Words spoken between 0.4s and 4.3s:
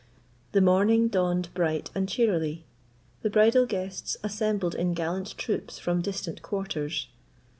The morning dawned bright and cheerily. The bridal guests